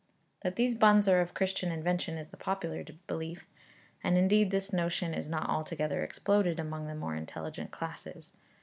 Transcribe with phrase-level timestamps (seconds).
[0.41, 3.45] That these buns are of Christian invention is the popular belief,
[4.03, 8.31] and indeed this notion is not altogether exploded among the more intelligent classes.